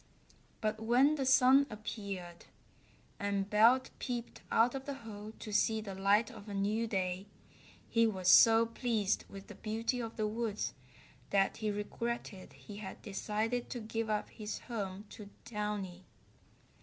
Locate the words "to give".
13.69-14.09